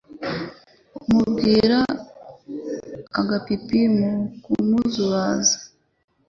umubwira 1.07 1.77
agapipi 3.19 3.79
mu 3.97 4.11
kumuzubabaza 4.43 5.57